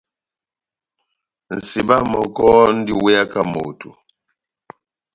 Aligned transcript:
Nʼseba 1.55 1.95
mɔkɔ 2.11 2.43
múndi 2.53 2.91
múweyaka 2.99 3.39
moto. 3.51 3.89